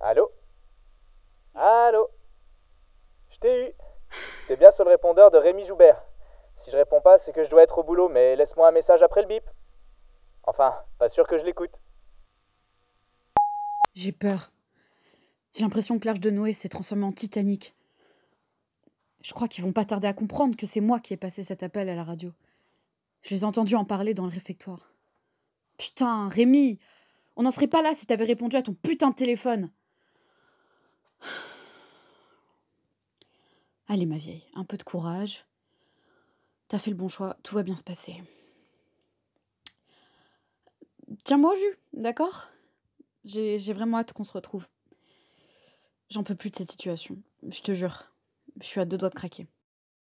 [0.00, 0.32] Allô?
[1.54, 2.08] Allô?
[3.28, 3.72] Je t'ai eu
[4.48, 6.02] T'es bien sur le répondeur de Rémi Joubert.
[6.56, 9.02] Si je réponds pas, c'est que je dois être au boulot, mais laisse-moi un message
[9.02, 9.44] après le bip.
[10.44, 11.80] Enfin, pas sûr que je l'écoute.
[13.94, 14.50] J'ai peur.
[15.52, 17.74] J'ai l'impression que l'arche de Noé s'est transformée en Titanic.
[19.20, 21.62] Je crois qu'ils vont pas tarder à comprendre que c'est moi qui ai passé cet
[21.62, 22.32] appel à la radio.
[23.20, 24.94] Je les ai entendus en parler dans le réfectoire.
[25.76, 26.78] Putain, Rémi
[27.36, 29.70] On n'en serait pas là si t'avais répondu à ton putain de téléphone
[33.92, 35.44] Allez, ma vieille, un peu de courage.
[36.68, 38.22] T'as fait le bon choix, tout va bien se passer.
[41.24, 42.50] Tiens-moi au jus, d'accord?
[43.24, 44.68] J'ai vraiment hâte qu'on se retrouve.
[46.08, 48.12] J'en peux plus de cette situation, je te jure.
[48.60, 49.48] Je suis à deux doigts de craquer.